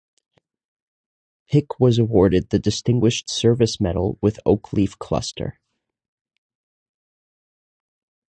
Pick 1.47 1.79
was 1.79 1.99
awarded 1.99 2.49
the 2.49 2.57
Distinguished 2.57 3.29
Service 3.29 3.79
Medal 3.79 4.17
with 4.19 4.39
Oak 4.47 4.73
Leaf 4.73 4.97
Cluster. 4.97 5.59